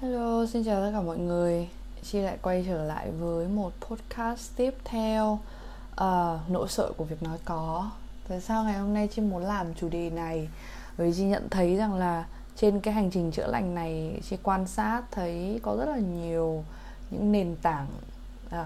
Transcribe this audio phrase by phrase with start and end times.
[0.00, 1.68] Hello, xin chào tất cả mọi người.
[2.02, 5.38] Chi lại quay trở lại với một podcast tiếp theo.
[5.92, 7.90] Uh, Nỗi sợ của việc nói có.
[8.28, 10.48] Tại sao ngày hôm nay Chi muốn làm chủ đề này?
[10.98, 12.26] Bởi vì Chi nhận thấy rằng là
[12.56, 16.64] Trên cái hành trình chữa lành này Chi quan sát thấy có rất là nhiều
[17.10, 17.86] Những nền tảng
[18.46, 18.56] uh,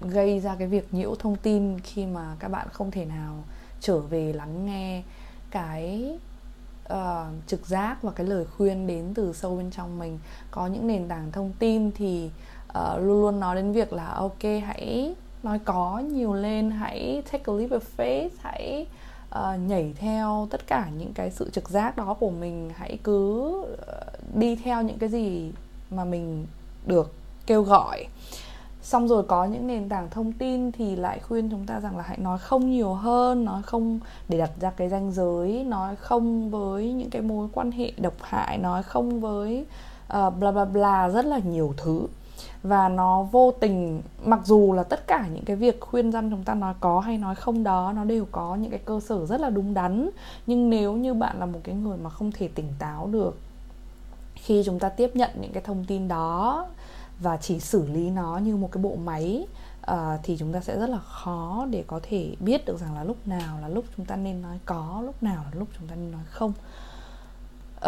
[0.00, 3.44] Gây ra cái việc nhiễu thông tin Khi mà các bạn không thể nào
[3.80, 5.02] Trở về lắng nghe
[5.50, 6.18] Cái
[6.92, 10.18] uh, trực giác và cái lời khuyên đến từ sâu bên trong mình.
[10.50, 12.30] Có những nền tảng thông tin thì
[12.68, 17.44] uh, luôn luôn nói đến việc là ok hãy nói có nhiều lên hãy take
[17.46, 18.86] a leap of faith hãy
[19.34, 22.70] uh, nhảy theo tất cả những cái sự trực giác đó của mình.
[22.76, 25.52] Hãy cứ uh, đi theo những cái gì
[25.90, 26.46] mà mình
[26.86, 27.14] được
[27.46, 28.06] kêu gọi
[28.84, 32.04] xong rồi có những nền tảng thông tin thì lại khuyên chúng ta rằng là
[32.06, 36.50] hãy nói không nhiều hơn nói không để đặt ra cái ranh giới nói không
[36.50, 39.66] với những cái mối quan hệ độc hại nói không với
[40.18, 42.06] uh, bla bla bla rất là nhiều thứ.
[42.62, 46.44] Và nó vô tình mặc dù là tất cả những cái việc khuyên răn chúng
[46.44, 49.40] ta nói có hay nói không đó nó đều có những cái cơ sở rất
[49.40, 50.10] là đúng đắn.
[50.46, 53.38] Nhưng nếu như bạn là một cái người mà không thể tỉnh táo được
[54.34, 56.66] khi chúng ta tiếp nhận những cái thông tin đó
[57.18, 59.46] và chỉ xử lý nó như một cái bộ máy
[59.90, 63.04] uh, thì chúng ta sẽ rất là khó để có thể biết được rằng là
[63.04, 65.94] lúc nào là lúc chúng ta nên nói có lúc nào là lúc chúng ta
[65.94, 66.52] nên nói không.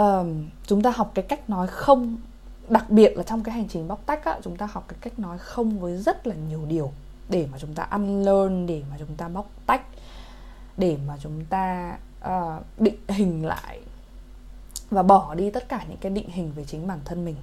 [0.01, 0.27] Uh,
[0.67, 2.17] chúng ta học cái cách nói không
[2.69, 5.19] đặc biệt là trong cái hành trình bóc tách á, chúng ta học cái cách
[5.19, 6.93] nói không với rất là nhiều điều
[7.29, 9.83] để mà chúng ta ăn learn để mà chúng ta bóc tách
[10.77, 13.81] để mà chúng ta uh, định hình lại
[14.91, 17.37] và bỏ đi tất cả những cái định hình về chính bản thân mình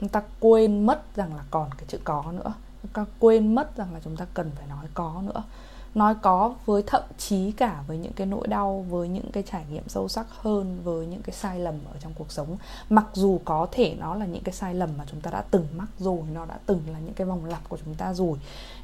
[0.00, 2.52] chúng ta quên mất rằng là còn cái chữ có nữa.
[2.82, 5.42] Chúng ta quên mất rằng là chúng ta cần phải nói có nữa.
[5.94, 9.64] Nói có với thậm chí cả với những cái nỗi đau, với những cái trải
[9.70, 12.56] nghiệm sâu sắc hơn, với những cái sai lầm ở trong cuộc sống.
[12.90, 15.66] Mặc dù có thể nó là những cái sai lầm mà chúng ta đã từng
[15.76, 18.38] mắc rồi, nó đã từng là những cái vòng lặp của chúng ta rồi,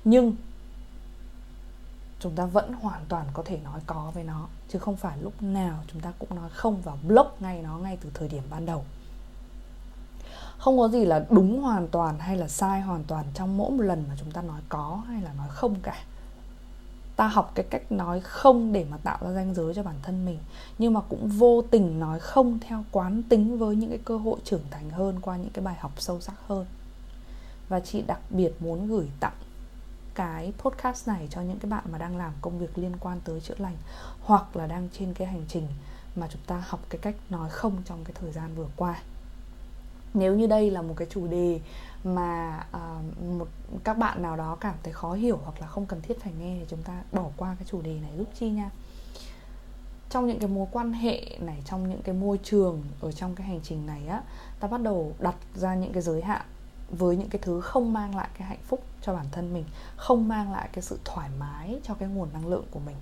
[0.04, 0.32] nhưng
[2.20, 5.42] chúng ta vẫn hoàn toàn có thể nói có với nó, chứ không phải lúc
[5.42, 8.66] nào chúng ta cũng nói không và block ngay nó ngay từ thời điểm ban
[8.66, 8.84] đầu
[10.58, 13.82] không có gì là đúng hoàn toàn hay là sai hoàn toàn trong mỗi một
[13.82, 16.04] lần mà chúng ta nói có hay là nói không cả.
[17.16, 20.24] Ta học cái cách nói không để mà tạo ra ranh giới cho bản thân
[20.24, 20.38] mình,
[20.78, 24.38] nhưng mà cũng vô tình nói không theo quán tính với những cái cơ hội
[24.44, 26.66] trưởng thành hơn qua những cái bài học sâu sắc hơn.
[27.68, 29.36] Và chị đặc biệt muốn gửi tặng
[30.14, 33.40] cái podcast này cho những cái bạn mà đang làm công việc liên quan tới
[33.40, 33.76] chữa lành
[34.20, 35.66] hoặc là đang trên cái hành trình
[36.16, 39.02] mà chúng ta học cái cách nói không trong cái thời gian vừa qua
[40.14, 41.60] nếu như đây là một cái chủ đề
[42.04, 43.48] mà uh, một
[43.84, 46.56] các bạn nào đó cảm thấy khó hiểu hoặc là không cần thiết phải nghe
[46.58, 48.70] thì chúng ta bỏ qua cái chủ đề này giúp chi nha.
[50.10, 53.46] Trong những cái mối quan hệ này trong những cái môi trường ở trong cái
[53.46, 54.22] hành trình này á
[54.60, 56.42] ta bắt đầu đặt ra những cái giới hạn
[56.90, 59.64] với những cái thứ không mang lại cái hạnh phúc cho bản thân mình
[59.96, 62.96] không mang lại cái sự thoải mái cho cái nguồn năng lượng của mình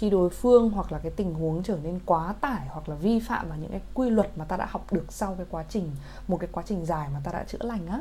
[0.00, 3.20] khi đối phương hoặc là cái tình huống trở nên quá tải hoặc là vi
[3.20, 5.90] phạm vào những cái quy luật mà ta đã học được sau cái quá trình
[6.28, 8.00] một cái quá trình dài mà ta đã chữa lành á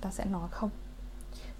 [0.00, 0.70] ta sẽ nói không.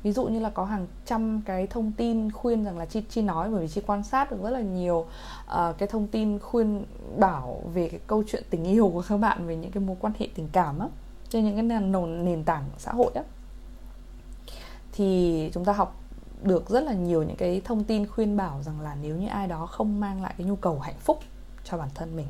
[0.02, 3.22] Ví dụ như là có hàng trăm cái thông tin khuyên rằng là chi chi
[3.22, 5.06] nói bởi vì chi quan sát được rất là nhiều
[5.50, 6.84] uh, cái thông tin khuyên
[7.18, 10.12] bảo về cái câu chuyện tình yêu của các bạn về những cái mối quan
[10.18, 10.88] hệ tình cảm á
[11.28, 13.22] trên những cái nền, nền tảng xã hội á.
[14.92, 16.02] Thì chúng ta học
[16.42, 19.46] được rất là nhiều những cái thông tin khuyên bảo rằng là nếu như ai
[19.46, 21.20] đó không mang lại cái nhu cầu hạnh phúc
[21.64, 22.26] cho bản thân mình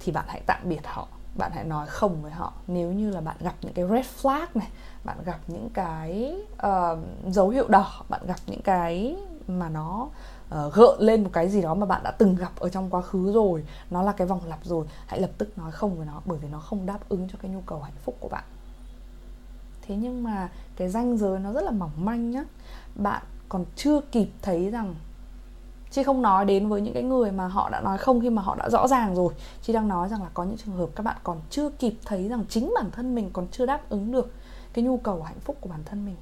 [0.00, 1.08] thì bạn hãy tạm biệt họ.
[1.38, 2.52] Bạn hãy nói không với họ.
[2.66, 4.68] Nếu như là bạn gặp những cái red flag này
[5.04, 9.16] bạn gặp những cái uh, dấu hiệu đỏ bạn gặp những cái
[9.48, 10.08] mà nó
[10.50, 12.90] ờ, uh, gợn lên một cái gì đó mà bạn đã từng gặp ở trong
[12.90, 16.06] quá khứ rồi nó là cái vòng lặp rồi hãy lập tức nói không với
[16.06, 18.44] nó bởi vì nó không đáp ứng cho cái nhu cầu hạnh phúc của bạn
[19.88, 22.44] thế nhưng mà cái ranh giới nó rất là mỏng manh nhá.
[22.94, 24.94] Bạn còn chưa kịp thấy rằng,
[25.96, 28.42] Chị không nói đến với những cái người mà họ đã nói không khi mà
[28.42, 29.34] họ đã rõ ràng rồi.
[29.62, 32.28] Chị đang nói rằng là có những trường hợp các bạn còn chưa kịp thấy
[32.28, 34.32] rằng chính bản thân mình còn chưa đáp ứng được
[34.72, 36.16] cái nhu cầu hạnh phúc của bản thân mình.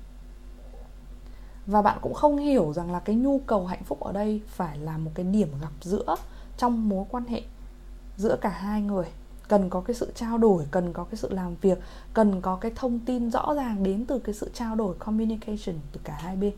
[1.66, 4.78] Và bạn cũng không hiểu rằng là cái nhu cầu hạnh phúc ở đây phải
[4.78, 6.16] là một cái điểm gặp giữa
[6.56, 7.42] trong mối quan hệ
[8.16, 9.06] giữa cả hai người
[9.48, 11.78] cần có cái sự trao đổi cần có cái sự làm việc
[12.14, 16.00] cần có cái thông tin rõ ràng đến từ cái sự trao đổi communication từ
[16.04, 16.52] cả hai bên.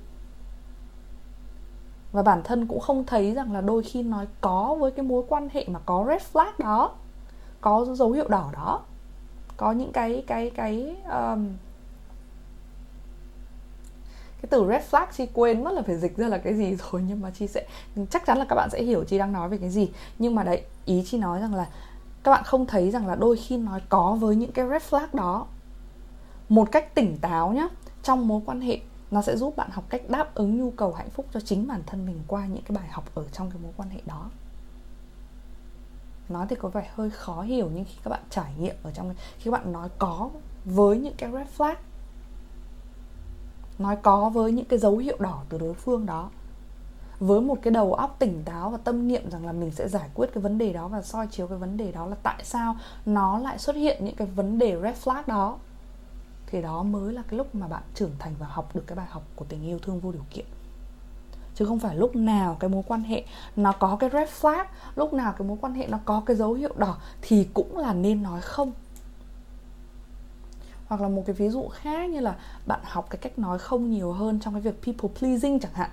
[2.13, 5.25] Và bản thân cũng không thấy rằng là đôi khi nói có với cái mối
[5.29, 6.95] quan hệ mà có red flag đó
[7.61, 8.83] có dấu hiệu đỏ đó.
[9.57, 11.49] Có những cái cái cái um,
[14.43, 17.03] cái từ red flag chi quên mất là phải dịch ra là cái gì rồi
[17.09, 17.67] nhưng mà chi sẽ
[18.11, 19.91] chắc chắn là các bạn sẽ hiểu chi đang nói về cái gì.
[20.19, 21.67] Nhưng mà đấy ý chi nói rằng là
[22.27, 25.07] các bạn không thấy rằng là đôi khi nói có với những cái red flag
[25.13, 25.47] đó.
[26.49, 27.69] Một cách tỉnh táo nhé
[28.03, 28.81] trong mối quan hệ,
[29.11, 31.83] nó sẽ giúp bạn học cách đáp ứng nhu cầu hạnh phúc cho chính bản
[31.87, 34.31] thân mình qua những cái bài học ở trong cái mối quan hệ đó.
[36.29, 39.15] Nói thì có vẻ hơi khó hiểu nhưng khi các bạn trải nghiệm ở trong
[39.39, 40.31] khi các bạn nói có
[40.65, 41.75] với những cái red flag,
[43.79, 46.31] nói có với những cái dấu hiệu đỏ từ đối phương đó
[47.21, 50.09] với một cái đầu óc tỉnh táo và tâm niệm rằng là mình sẽ giải
[50.15, 52.77] quyết cái vấn đề đó và soi chiếu cái vấn đề đó là tại sao
[53.07, 55.59] nó lại xuất hiện những cái vấn đề red flag đó.
[56.47, 59.07] Thì đó mới là cái lúc mà bạn trưởng thành và học được cái bài
[59.11, 60.47] học của tình yêu thương vô điều kiện.
[61.55, 63.25] Chứ không phải lúc nào cái mối quan hệ
[63.57, 64.65] nó có cái red flag,
[64.97, 67.93] lúc nào cái mối quan hệ nó có cái dấu hiệu đỏ thì cũng là
[67.93, 68.73] nên nói không.
[70.87, 72.37] Hoặc là một cái ví dụ khác như là
[72.67, 75.91] bạn học cái cách nói không nhiều hơn trong cái việc people pleasing chẳng hạn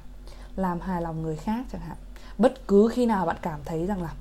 [0.55, 1.97] làm hài lòng người khác chẳng hạn.
[2.37, 4.13] Bất cứ khi nào bạn cảm thấy rằng là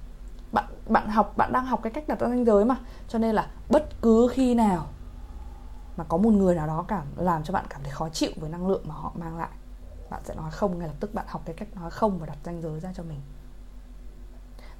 [0.53, 2.77] bạn bạn học, bạn đang học cái cách đặt ra ranh giới mà,
[3.09, 4.87] cho nên là bất cứ khi nào
[5.97, 8.51] mà có một người nào đó cảm, làm cho bạn cảm thấy khó chịu với
[8.51, 9.49] năng lượng mà họ mang lại,
[10.11, 12.39] bạn sẽ nói không, ngay lập tức bạn học cái cách nói không và đặt
[12.45, 13.21] ranh giới ra cho mình.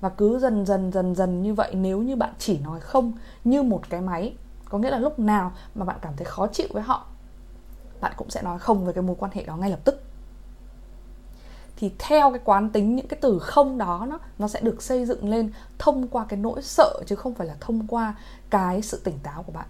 [0.01, 3.13] Và cứ dần dần dần dần như vậy, nếu như bạn chỉ nói không
[3.45, 6.69] như một cái máy, có nghĩa là lúc nào mà bạn cảm thấy khó chịu
[6.73, 7.07] với họ,
[8.01, 10.03] bạn cũng sẽ nói không với cái mối quan hệ đó ngay lập tức
[11.83, 15.07] thì theo cái quán tính, những cái từ không đó nó nó sẽ được xây
[15.07, 18.15] dựng lên thông qua cái nỗi sợ chứ không phải là thông qua
[18.51, 19.67] cái sự tỉnh táo của bạn.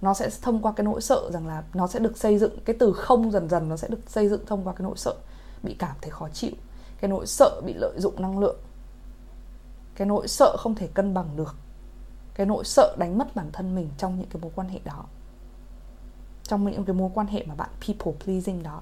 [0.00, 2.76] Nó sẽ thông qua cái nỗi sợ rằng là nó sẽ được xây dựng, cái
[2.78, 5.14] từ không dần dần nó sẽ được xây dựng thông qua cái nỗi sợ.
[5.62, 6.52] Bị cảm thấy khó chịu,
[7.00, 8.58] cái nỗi sợ bị lợi dụng năng lượng,
[9.94, 11.56] cái nỗi sợ không thể cân bằng được,
[12.34, 15.04] cái nỗi sợ đánh mất bản thân mình trong những cái mối quan hệ đó,
[16.42, 18.80] trong những cái mối quan hệ mà bạn people pleasing đó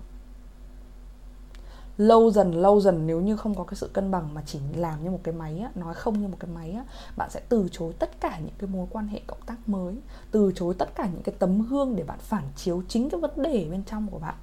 [1.98, 5.04] lâu dần lâu dần nếu như không có cái sự cân bằng mà chỉ làm
[5.04, 6.84] như một cái máy á, nói không như một cái máy á,
[7.16, 9.94] bạn sẽ từ chối tất cả những cái mối quan hệ cộng tác mới
[10.30, 13.42] từ chối tất cả những cái tấm gương để bạn phản chiếu chính cái vấn
[13.42, 14.34] đề bên trong của bạn.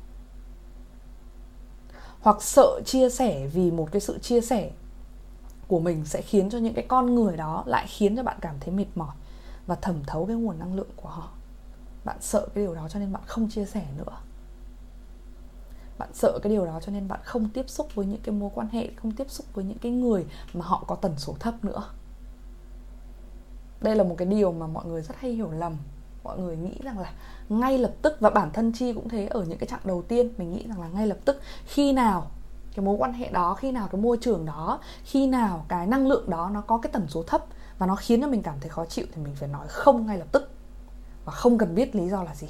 [2.21, 4.71] Hoặc sợ chia sẻ vì một cái sự chia sẻ
[5.67, 8.55] của mình sẽ khiến cho những cái con người đó lại khiến cho bạn cảm
[8.59, 9.15] thấy mệt mỏi
[9.67, 11.29] và thẩm thấu cái nguồn năng lượng của họ.
[12.05, 14.17] Bạn sợ cái điều đó cho nên bạn không chia sẻ nữa
[15.97, 18.49] bạn sợ cái điều đó cho nên bạn không tiếp xúc với những cái mối
[18.53, 21.65] quan hệ, không tiếp xúc với những cái người mà họ có tần số thấp
[21.65, 21.83] nữa.
[23.81, 25.77] Đây là một cái điều mà mọi người rất hay hiểu lầm.
[26.23, 27.13] Mọi người nghĩ rằng là
[27.49, 30.33] ngay lập tức, và bản thân chi cũng thế, ở những cái chặng đầu tiên
[30.37, 32.27] mình nghĩ rằng là ngay lập tức, khi nào
[32.75, 36.07] cái mối quan hệ đó, khi nào cái môi trường đó, khi nào cái năng
[36.07, 37.45] lượng đó nó có cái tần số thấp
[37.77, 40.17] và nó khiến cho mình cảm thấy khó chịu thì mình phải nói không ngay
[40.17, 40.49] lập tức.
[41.25, 42.47] Và không cần biết lý do là gì.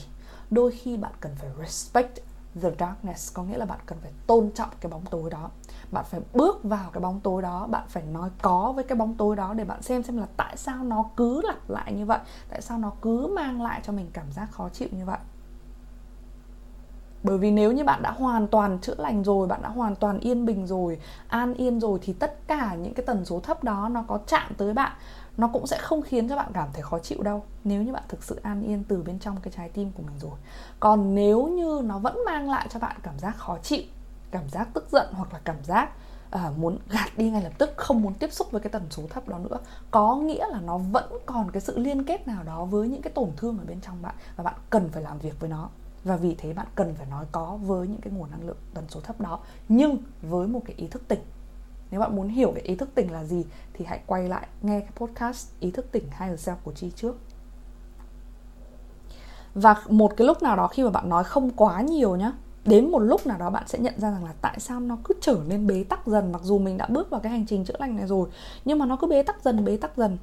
[0.51, 2.19] Đôi khi bạn cần phải respect
[2.61, 5.49] the darkness có nghĩa là bạn cần phải tôn trọng cái bóng tối đó.
[5.91, 9.15] Bạn phải bước vào cái bóng tối đó, bạn phải nói có với cái bóng
[9.15, 12.19] tối đó để bạn xem xem là tại sao nó cứ lặp lại như vậy,
[12.49, 15.17] tại sao nó cứ mang lại cho mình cảm giác khó chịu như vậy.
[17.23, 20.19] Bởi vì nếu như bạn đã hoàn toàn chữa lành rồi, bạn đã hoàn toàn
[20.19, 23.89] yên bình rồi, an yên rồi thì tất cả những cái tần số thấp đó
[23.89, 24.91] nó có chạm tới bạn
[25.37, 28.03] nó cũng sẽ không khiến cho bạn cảm thấy khó chịu đâu nếu như bạn
[28.07, 30.37] thực sự an yên từ bên trong cái trái tim của mình rồi.
[30.79, 33.83] Còn nếu như nó vẫn mang lại cho bạn cảm giác khó chịu
[34.31, 35.89] cảm giác tức giận hoặc là cảm giác
[36.35, 39.03] uh, muốn gạt đi ngay lập tức không muốn tiếp xúc với cái tần số
[39.09, 39.57] thấp đó nữa
[39.91, 43.13] có nghĩa là nó vẫn còn cái sự liên kết nào đó với những cái
[43.13, 45.69] tổn thương ở bên trong bạn và bạn cần phải làm việc với nó.
[46.03, 48.85] Và vì thế bạn cần phải nói có với những cái nguồn năng lượng tần
[48.89, 49.39] số thấp đó
[49.69, 51.19] nhưng với một cái ý thức tỉnh
[51.95, 54.79] nếu bạn muốn hiểu về ý thức tỉnh là gì thì hãy quay lại nghe
[54.79, 57.15] cái podcast ý thức tỉnh higher self của chi trước.
[59.53, 62.31] Và một cái lúc nào đó khi mà bạn nói không quá nhiều nhá,
[62.65, 65.13] đến một lúc nào đó bạn sẽ nhận ra rằng là tại sao nó cứ
[65.21, 67.75] trở nên bế tắc dần, mặc dù mình đã bước vào cái hành trình chữa
[67.79, 68.29] lành này rồi,
[68.65, 70.17] nhưng mà nó cứ bế tắc dần, bế tắc dần.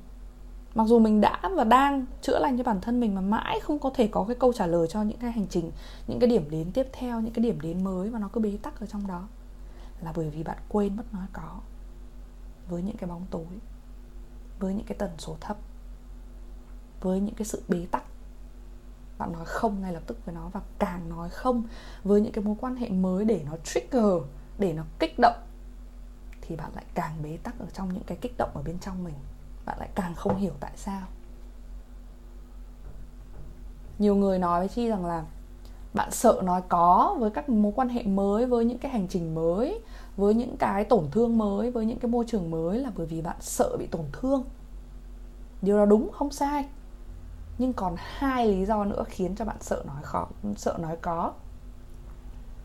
[0.74, 3.78] Mặc dù mình đã và đang chữa lành cho bản thân mình mà mãi không
[3.78, 5.70] có thể có cái câu trả lời cho những cái hành trình,
[6.06, 8.58] những cái điểm đến tiếp theo, những cái điểm đến mới mà nó cứ bế
[8.62, 9.28] tắc ở trong đó
[10.02, 11.60] là bởi vì bạn quên mất nó có
[12.68, 13.46] với những cái bóng tối,
[14.58, 15.56] với những cái tần số thấp,
[17.00, 18.04] với những cái sự bế tắc.
[19.18, 21.62] Bạn nói không ngay lập tức với nó và càng nói không
[22.04, 24.22] với những cái mối quan hệ mới để nó trigger,
[24.58, 25.42] để nó kích động,
[26.40, 29.04] thì bạn lại càng bế tắc ở trong những cái kích động ở bên trong
[29.04, 29.14] mình.
[29.64, 31.06] Bạn lại càng không hiểu tại sao.
[33.98, 35.24] Nhiều người nói với chi rằng là
[35.94, 39.34] bạn sợ nói có với các mối quan hệ mới, với những cái hành trình
[39.34, 39.80] mới,
[40.16, 43.22] với những cái tổn thương mới, với những cái môi trường mới là bởi vì
[43.22, 44.44] bạn sợ bị tổn thương.
[45.62, 46.64] Điều đó đúng, không sai.
[47.58, 51.32] Nhưng còn hai lý do nữa khiến cho bạn sợ nói khó, sợ nói có.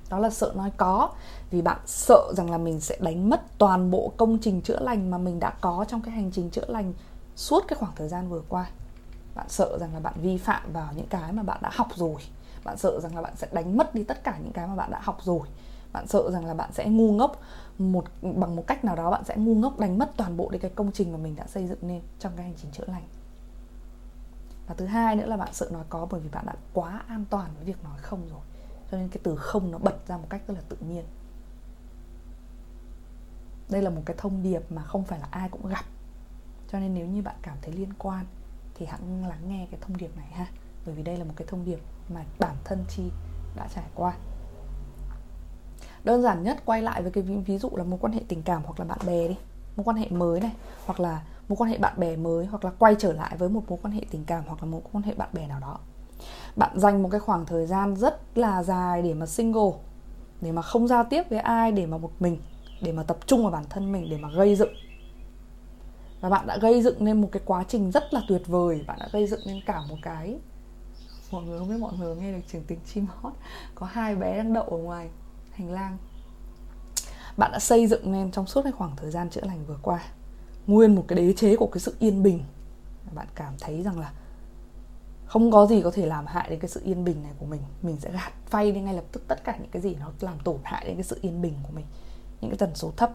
[0.10, 1.10] Đó là sợ nói có
[1.52, 5.12] vì bạn sợ rằng là mình sẽ đánh mất toàn bộ công trình chữa lành
[5.12, 6.94] mà mình đã có trong cái hành trình chữa lành
[7.36, 8.70] suốt cái khoảng thời gian vừa qua.
[9.36, 12.22] Bạn sợ rằng là bạn vi phạm vào những cái mà bạn đã học rồi
[12.68, 14.92] bạn sợ rằng là bạn sẽ đánh mất đi tất cả những cái mà bạn
[14.92, 15.48] đã học rồi.
[15.94, 17.42] Bạn sợ rằng là bạn sẽ ngu ngốc.
[17.78, 20.72] Một, bằng một cách nào đó bạn sẽ ngu ngốc đánh mất toàn bộ cái
[20.76, 23.04] công trình mà mình đã xây dựng nên trong cái hành trình chữa lành.
[24.68, 27.26] Và thứ hai nữa là bạn sợ nói có bởi vì bạn đã quá an
[27.30, 28.42] toàn với việc nói không rồi.
[28.92, 31.06] Cho nên cái từ không nó bật ra một cách rất là tự nhiên.
[33.70, 35.86] Đây là một cái thông điệp mà không phải là ai cũng gặp.
[36.72, 38.26] Cho nên nếu như bạn cảm thấy liên quan
[38.76, 40.48] thì hãy lắng nghe cái thông điệp này ha.
[40.86, 43.04] Bởi vì đây là một cái thông điệp mà bản thân chi
[43.56, 44.14] đã trải qua.
[46.04, 48.62] Đơn giản nhất quay lại với cái ví dụ là mối quan hệ tình cảm
[48.66, 49.36] hoặc là bạn bè đi,
[49.76, 50.52] mối quan hệ mới này,
[50.86, 53.64] hoặc là mối quan hệ bạn bè mới, hoặc là quay trở lại với một
[53.68, 55.80] mối quan hệ tình cảm hoặc là một mối quan hệ bạn bè nào đó.
[56.56, 59.72] Bạn dành một cái khoảng thời gian rất là dài để mà single,
[60.42, 62.38] để mà không giao tiếp với ai, để mà một mình,
[62.82, 64.74] để mà tập trung vào bản thân mình, để mà gây dựng.
[66.22, 69.00] Và bạn đã gây dựng nên một cái quá trình rất là tuyệt vời, bạn
[69.00, 70.40] đã gây dựng nên cả một cái
[71.32, 73.34] mọi người không biết, mọi người nghe được trường tình chim hót.
[73.76, 75.10] Có hai bé đang đậu ở ngoài
[75.52, 75.98] hành lang.
[77.38, 80.00] Bạn đã xây dựng nên trong suốt cái khoảng thời gian chữa lành vừa qua,
[80.68, 82.44] nguyên một cái đế chế của cái sự yên bình.
[83.14, 84.14] Bạn cảm thấy rằng là
[85.26, 87.62] không có gì có thể làm hại đến cái sự yên bình này của mình.
[87.82, 90.40] Mình sẽ gạt phay đi ngay lập tức tất cả những cái gì nó làm
[90.44, 91.86] tổn hại đến cái sự yên bình của mình,
[92.42, 93.12] những cái tần số thấp.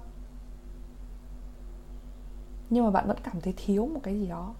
[2.71, 4.54] Nhưng mà bạn vẫn cảm thấy thiếu một cái gì đó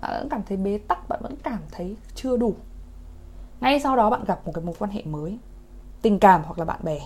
[0.00, 2.54] bạn vẫn cảm thấy bế tắc, bạn vẫn cảm thấy chưa đủ.
[3.60, 5.38] Ngay sau đó bạn gặp một cái mối quan hệ mới,
[6.02, 7.00] tình cảm hoặc là bạn bè,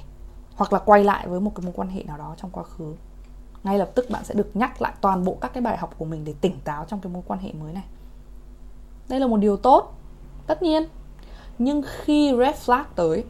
[0.56, 2.94] hoặc là quay lại với một cái mối quan hệ nào đó trong quá khứ.
[3.64, 6.04] Ngay lập tức bạn sẽ được nhắc lại toàn bộ các cái bài học của
[6.04, 7.84] mình để tỉnh táo trong cái mối quan hệ mới này.
[9.08, 9.94] Đây là một điều tốt,
[10.46, 10.82] tất nhiên.
[11.58, 13.24] Nhưng khi red flag tới,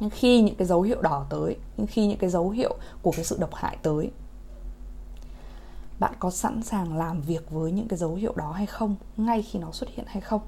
[0.00, 3.12] nhưng khi những cái dấu hiệu đỏ tới, nhưng khi những cái dấu hiệu của
[3.16, 4.10] cái sự độc hại tới
[5.98, 9.42] bạn có sẵn sàng làm việc với những cái dấu hiệu đó hay không, ngay
[9.42, 10.40] khi nó xuất hiện hay không?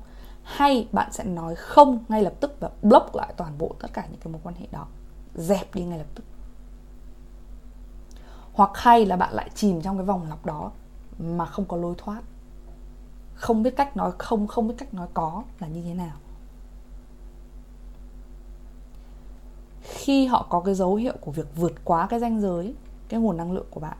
[0.42, 4.06] Hay bạn sẽ nói không ngay lập tức và block lại toàn bộ tất cả
[4.10, 4.86] những cái mối quan hệ đó,
[5.34, 6.24] dẹp đi ngay lập tức?
[8.52, 10.70] Hoặc hay là bạn lại chìm trong cái vòng lặp đó
[11.18, 12.22] mà không có lối thoát?
[13.34, 16.16] Không biết cách nói không không biết cách nói có là như thế nào?
[19.82, 22.74] Khi họ có cái dấu hiệu của việc vượt quá cái ranh giới,
[23.08, 23.96] cái nguồn năng lượng của bạn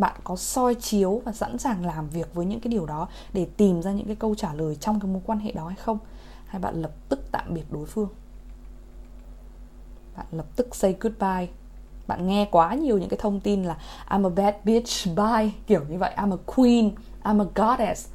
[0.00, 3.46] bạn có soi chiếu và sẵn sàng làm việc với những cái điều đó để
[3.56, 5.98] tìm ra những cái câu trả lời trong cái mối quan hệ đó hay không?
[6.46, 8.08] Hay bạn lập tức tạm biệt đối phương?
[10.16, 11.48] Bạn lập tức say goodbye?
[12.06, 13.78] Bạn nghe quá nhiều những cái thông tin là
[14.08, 16.12] I'm a bad bitch, bye kiểu như vậy.
[16.16, 16.90] I'm a queen
[17.22, 18.08] I'm a goddess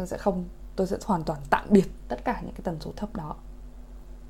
[0.00, 0.44] tôi sẽ không,
[0.76, 3.34] tôi sẽ hoàn toàn tạm biệt tất cả những cái tần số thấp đó.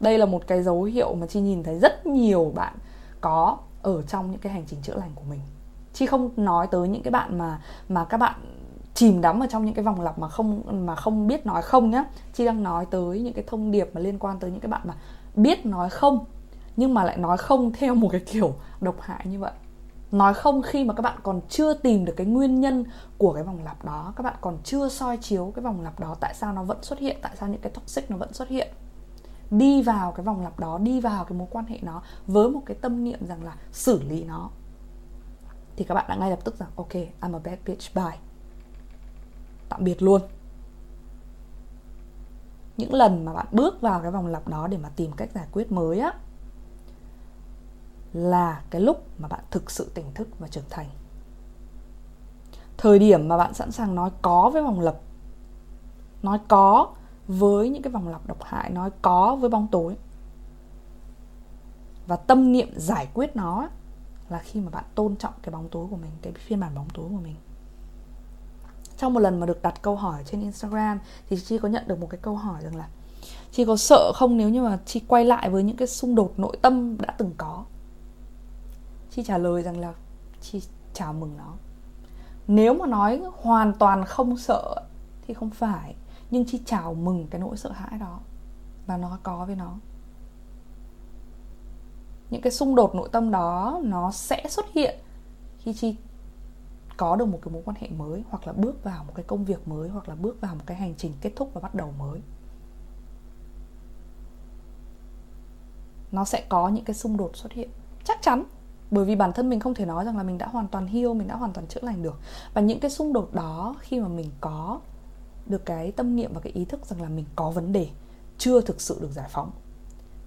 [0.01, 2.75] Đây là một cái dấu hiệu mà chị nhìn thấy rất nhiều bạn
[3.21, 5.41] có ở trong những cái hành trình chữa lành của mình.
[5.93, 8.35] Chi không nói tới những cái bạn mà mà các bạn
[8.95, 11.91] chìm đắm ở trong những cái vòng lặp mà không mà không biết nói không
[11.91, 12.05] nhá.
[12.35, 14.81] Chi đang nói tới những cái thông điệp mà liên quan tới những cái bạn
[14.85, 14.95] mà
[15.35, 16.25] biết nói không,
[16.77, 19.53] nhưng mà lại nói không theo một cái kiểu độc hại như vậy.
[20.13, 22.85] Nói không khi mà các bạn còn chưa tìm được cái nguyên nhân
[23.19, 24.13] của cái vòng lặp đó.
[24.17, 26.17] Các bạn còn chưa soi chiếu cái vòng lặp đó.
[26.21, 27.17] Tại sao nó vẫn xuất hiện?
[27.23, 28.69] Tại sao những cái toxic nó vẫn xuất hiện?
[29.51, 32.63] Đi vào cái vòng lặp đó, đi vào cái mối quan hệ nó với một
[32.67, 34.51] cái tâm niệm rằng là xử lý nó.
[35.77, 38.19] Thì các bạn đã ngay lập tức rằng, ok, I'm a bad bitch, bye.
[39.69, 40.21] Tạm biệt luôn.
[42.77, 45.47] Những lần mà bạn bước vào cái vòng lặp đó để mà tìm cách giải
[45.53, 46.13] quyết mới á,
[48.13, 50.87] là cái lúc mà bạn thực sự tỉnh thức và trưởng thành.
[52.77, 54.95] Thời điểm mà bạn sẵn sàng nói có với vòng lặp,
[56.23, 56.95] nói có
[57.31, 59.97] với những cái vòng lặp độc hại nói có với bóng tối.
[62.07, 63.69] Và tâm niệm giải quyết nó
[64.29, 66.89] là khi mà bạn tôn trọng cái bóng tối của mình, cái phiên bản bóng
[66.95, 67.35] tối của mình.
[68.97, 72.01] Trong một lần mà được đặt câu hỏi trên Instagram thì chi có nhận được
[72.01, 72.89] một cái câu hỏi rằng là
[73.53, 76.33] chi có sợ không nếu như mà chi quay lại với những cái xung đột
[76.37, 77.65] nội tâm đã từng có?
[79.11, 79.93] Chi trả lời rằng là
[80.41, 80.63] chi
[80.95, 81.53] chào mừng nó.
[82.47, 84.75] Nếu mà nói hoàn toàn không sợ
[85.27, 85.95] thì không phải
[86.31, 88.21] nhưng chi chào mừng cái nỗi sợ hãi đó.
[88.87, 89.75] Và nó có với nó.
[92.31, 94.99] Những cái xung đột nội tâm đó, nó sẽ xuất hiện
[95.59, 95.97] khi chi
[96.97, 99.45] có được một cái mối quan hệ mới, hoặc là bước vào một cái công
[99.45, 101.93] việc mới, hoặc là bước vào một cái hành trình kết thúc và bắt đầu
[101.99, 102.21] mới.
[106.13, 107.71] Nó sẽ có những cái xung đột xuất hiện.
[108.05, 108.45] Chắc chắn,
[108.91, 111.15] bởi vì bản thân mình không thể nói rằng là mình đã hoàn toàn heal,
[111.15, 112.21] mình đã hoàn toàn chữa lành được.
[112.55, 114.81] Và những cái xung đột đó, khi mà mình có
[115.51, 117.89] được cái tâm niệm và cái ý thức rằng là mình có vấn đề,
[118.39, 119.51] chưa thực sự được giải phóng.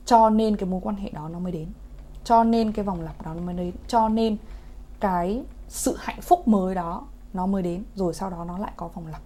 [0.06, 1.68] Cho nên cái mối quan hệ đó nó mới đến.
[2.24, 3.74] Cho nên cái vòng lặp đó nó mới đến.
[3.88, 4.38] Cho nên
[5.00, 7.84] cái sự hạnh phúc mới đó nó mới đến.
[7.96, 9.22] Rồi sau đó nó lại có vòng lặp.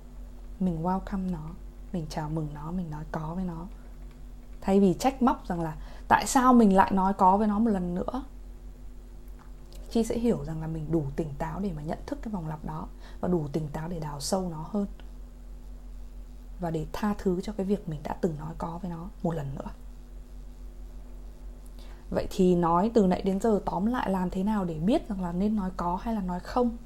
[0.60, 1.50] Mình welcome nó,
[1.94, 3.66] mình chào mừng nó, mình nói có với nó.
[4.62, 5.75] Thay vì trách móc rằng là
[6.08, 8.24] tại sao mình lại nói có với nó một lần nữa?
[9.92, 12.48] Chi sẽ hiểu rằng là mình đủ tỉnh táo để mà nhận thức cái vòng
[12.48, 12.88] lặp đó
[13.22, 14.86] và đủ tỉnh táo để đào sâu nó hơn
[16.60, 19.32] và để tha thứ cho cái việc mình đã từng nói có với nó một
[19.32, 19.70] lần nữa.
[22.10, 25.22] Vậy thì nói từ nãy đến giờ tóm lại làm thế nào để biết rằng
[25.22, 26.78] là nên nói có hay là nói không?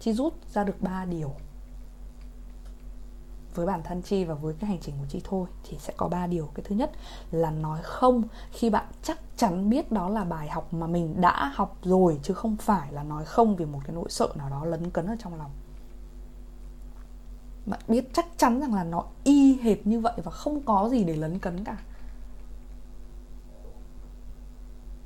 [0.00, 1.34] Chi rút ra được ba điều.
[3.54, 6.08] Với bản thân chi và với cái hành trình của chi thôi thì sẽ có
[6.08, 6.46] ba điều.
[6.54, 6.92] Cái thứ nhất
[7.30, 8.22] là nói không
[8.52, 12.34] khi bạn chắc chắn biết đó là bài học mà mình đã học rồi chứ
[12.34, 15.16] không phải là nói không vì một cái nỗi sợ nào đó lấn cấn ở
[15.18, 15.50] trong lòng
[17.70, 21.04] bạn biết chắc chắn rằng là nó y hệt như vậy và không có gì
[21.04, 21.78] để lấn cấn cả.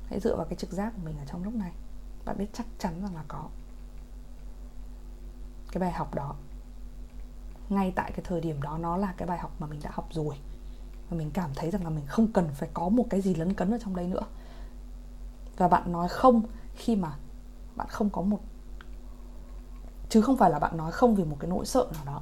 [0.09, 1.71] Hãy dựa vào cái trực giác của mình ở trong lúc này.
[2.25, 3.43] Bạn biết chắc chắn rằng là có.
[5.71, 6.35] Cái bài học đó,
[7.69, 10.07] ngay tại cái thời điểm đó, nó là cái bài học mà mình đã học
[10.11, 10.35] rồi.
[11.09, 13.53] Và mình cảm thấy rằng là mình không cần phải có một cái gì lấn
[13.53, 14.23] cấn ở trong đây nữa.
[15.57, 16.41] Và bạn nói không
[16.75, 17.15] khi mà
[17.75, 18.39] bạn không có một,
[20.09, 22.21] chứ không phải là bạn nói không vì một cái nỗi sợ nào đó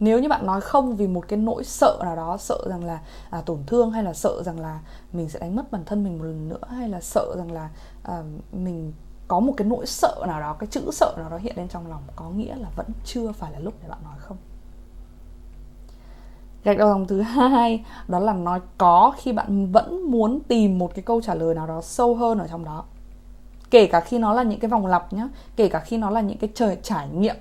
[0.00, 3.00] nếu như bạn nói không vì một cái nỗi sợ nào đó sợ rằng là
[3.30, 4.80] à, tổn thương hay là sợ rằng là
[5.12, 7.68] mình sẽ đánh mất bản thân mình một lần nữa hay là sợ rằng là
[8.02, 8.92] à, mình
[9.28, 11.86] có một cái nỗi sợ nào đó cái chữ sợ nào đó hiện lên trong
[11.86, 14.36] lòng có nghĩa là vẫn chưa phải là lúc để bạn nói không.
[16.64, 20.94] Gạch đầu dòng thứ hai đó là nói có khi bạn vẫn muốn tìm một
[20.94, 22.84] cái câu trả lời nào đó sâu hơn ở trong đó.
[23.70, 26.20] Kể cả khi nó là những cái vòng lặp nhá kể cả khi nó là
[26.20, 27.36] những cái trời trải nghiệm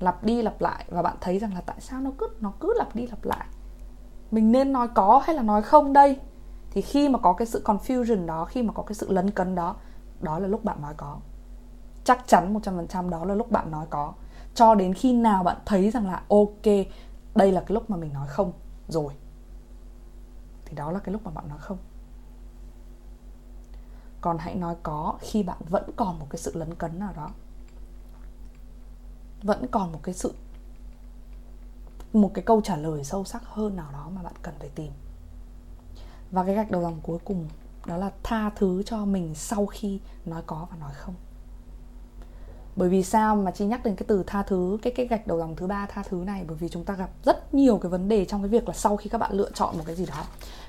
[0.00, 2.74] lặp đi lặp lại và bạn thấy rằng là tại sao nó cứ nó cứ
[2.76, 3.46] lặp đi lặp lại?
[4.30, 6.20] Mình nên nói có hay là nói không đây?
[6.70, 9.54] Thì khi mà có cái sự confusion đó, khi mà có cái sự lấn cấn
[9.54, 9.76] đó
[10.20, 11.18] đó là lúc bạn nói có.
[12.04, 14.12] Chắc chắn 100% đó là lúc bạn nói có.
[14.54, 16.86] Cho đến khi nào bạn thấy rằng là, ok,
[17.34, 18.52] đây là cái lúc mà mình nói không
[18.88, 19.12] rồi,
[20.64, 21.78] thì đó là cái lúc mà bạn nói không.
[24.20, 27.30] Còn hãy nói có khi bạn vẫn còn một cái sự lấn cấn nào đó
[29.42, 30.34] vẫn còn một cái sự,
[32.12, 34.92] một cái câu trả lời sâu sắc hơn nào đó mà bạn cần phải tìm.
[36.30, 37.48] Và cái gạch đầu dòng cuối cùng
[37.86, 41.14] đó là tha thứ cho mình sau khi nói có và nói không.
[42.76, 45.38] Bởi vì sao mà chị nhắc đến cái từ tha thứ, cái cái gạch đầu
[45.38, 46.44] dòng thứ ba tha thứ này?
[46.48, 48.96] Bởi vì chúng ta gặp rất nhiều cái vấn đề trong cái việc là sau
[48.96, 50.24] khi các bạn lựa chọn một cái gì đó,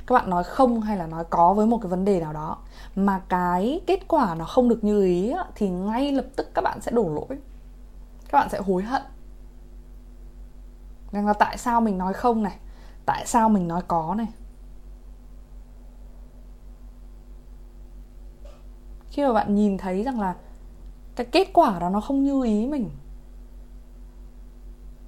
[0.07, 2.57] các bạn nói không hay là nói có với một cái vấn đề nào đó
[2.95, 6.81] mà cái kết quả nó không được như ý thì ngay lập tức các bạn
[6.81, 7.38] sẽ đổ lỗi
[8.32, 9.02] các bạn sẽ hối hận.
[11.12, 12.58] Rằng là tại sao mình nói không này?
[13.06, 14.28] Tại sao mình nói có này?
[19.10, 20.36] Khi mà bạn nhìn thấy rằng là
[21.15, 22.89] cái kết quả đó nó không như ý mình,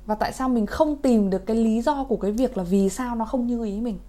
[0.06, 2.90] và tại sao mình không tìm được cái lý do của cái việc là vì
[2.90, 4.00] sao nó không như ý mình,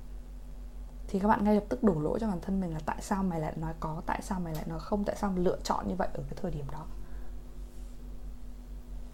[1.08, 3.22] thì các bạn ngay lập tức đổ lỗi cho bản thân mình là tại sao
[3.22, 5.88] mày lại nói có, tại sao mày lại nói không, tại sao mày lựa chọn
[5.88, 6.86] như vậy ở cái thời điểm đó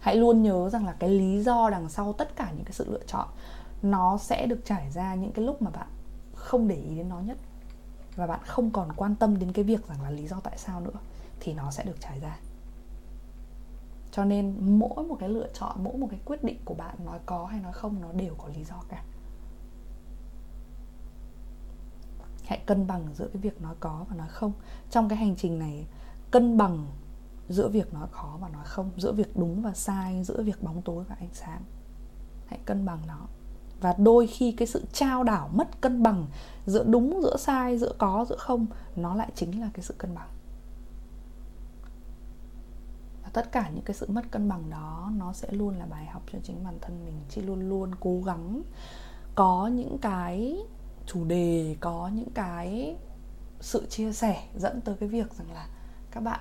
[0.01, 2.91] hãy luôn nhớ rằng là cái lý do đằng sau tất cả những cái sự
[2.93, 3.29] lựa chọn,
[3.83, 5.89] nó sẽ được trải ra những cái lúc mà bạn
[6.35, 7.39] không để ý đến nó nhất.
[8.17, 10.81] Và bạn không còn quan tâm đến cái việc rằng là lý do tại sao
[10.81, 10.99] nữa,
[11.41, 12.39] thì nó sẽ được trải ra.
[14.13, 17.19] Cho nên mỗi một cái lựa chọn, mỗi một cái quyết định của bạn, nói
[17.27, 19.05] có hay nói không, nó đều có lý do cả.
[22.45, 24.53] Hãy cân bằng giữa cái việc nói có và nói không.
[24.91, 25.87] Trong cái hành trình này,
[26.31, 26.87] cân bằng
[27.51, 30.83] giữa việc nói khó và nói không, giữa việc đúng và sai, giữa việc bóng
[30.83, 31.63] tối và ánh sáng.
[32.47, 33.27] Hãy cân bằng nó.
[33.81, 36.27] Và đôi khi cái sự trao đảo mất cân bằng
[36.67, 40.15] giữa đúng, giữa sai, giữa có, giữa không, nó lại chính là cái sự cân
[40.15, 40.29] bằng.
[43.23, 46.07] Và tất cả những cái sự mất cân bằng đó, nó sẽ luôn là bài
[46.07, 47.21] học cho chính bản thân mình.
[47.29, 48.63] Chỉ luôn luôn cố gắng
[49.35, 50.57] có những cái
[51.07, 52.97] chủ đề, có những cái
[53.61, 55.69] sự chia sẻ dẫn tới cái việc rằng là
[56.11, 56.41] các bạn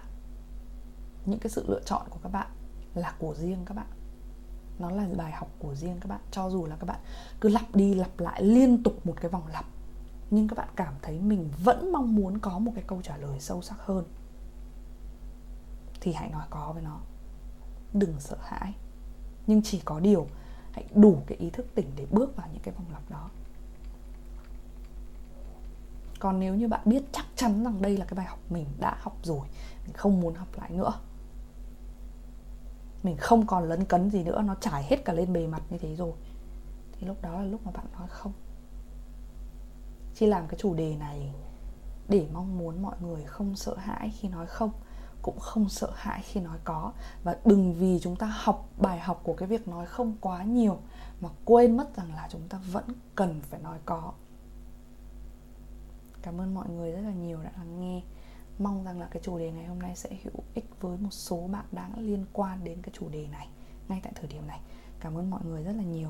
[1.25, 2.47] những cái sự lựa chọn của các bạn
[2.95, 3.87] là của riêng các bạn.
[4.79, 6.19] Nó là bài học của riêng các bạn.
[6.31, 6.99] Cho dù là các bạn
[7.41, 9.65] cứ lặp đi lặp lại liên tục một cái vòng lặp,
[10.31, 13.39] nhưng các bạn cảm thấy mình vẫn mong muốn có một cái câu trả lời
[13.39, 14.05] sâu sắc hơn,
[16.01, 16.99] thì hãy nói có với nó.
[17.93, 18.73] Đừng sợ hãi.
[19.47, 20.27] Nhưng chỉ có điều,
[20.71, 23.29] hãy đủ cái ý thức tỉnh để bước vào những cái vòng lặp đó.
[26.19, 28.97] Còn nếu như bạn biết chắc chắn rằng đây là cái bài học mình đã
[29.01, 29.47] học rồi
[29.89, 30.93] mình không muốn học lại nữa.
[33.03, 35.77] Mình không còn lấn cấn gì nữa, nó trải hết cả lên bề mặt như
[35.77, 36.13] thế rồi.
[36.91, 38.33] Thì lúc đó là lúc mà bạn nói không.
[40.15, 41.33] Chi làm cái chủ đề này
[42.07, 44.71] để mong muốn mọi người không sợ hãi khi nói không,
[45.21, 46.93] cũng không sợ hãi khi nói có.
[47.23, 50.77] Và đừng vì chúng ta học bài học của cái việc nói không quá nhiều
[51.21, 54.13] mà quên mất rằng là chúng ta vẫn cần phải nói có.
[56.21, 58.01] Cảm ơn mọi người rất là nhiều đã lắng nghe
[58.59, 61.47] mong rằng là cái chủ đề ngày hôm nay sẽ hữu ích với một số
[61.51, 63.47] bạn đang liên quan đến cái chủ đề này
[63.87, 64.59] ngay tại thời điểm này.
[64.99, 66.09] Cảm ơn mọi người rất là nhiều.